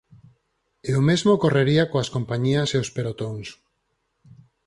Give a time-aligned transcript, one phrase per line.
[0.89, 3.47] E o mesmo ocorrería coas compañías e os pelotóns.